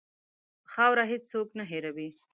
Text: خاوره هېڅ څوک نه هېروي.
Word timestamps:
خاوره 0.71 1.03
هېڅ 1.11 1.23
څوک 1.31 1.47
نه 1.57 1.63
هېروي. 1.71 2.09